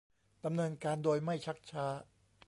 [0.45, 1.85] ดำเนินการโดยไม่ชักช้า